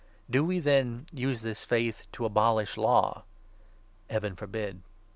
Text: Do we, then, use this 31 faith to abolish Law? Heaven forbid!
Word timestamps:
Do 0.27 0.43
we, 0.43 0.57
then, 0.57 1.05
use 1.13 1.41
this 1.43 1.63
31 1.63 1.65
faith 1.99 2.11
to 2.13 2.25
abolish 2.25 2.75
Law? 2.75 3.23
Heaven 4.09 4.35
forbid! 4.35 4.81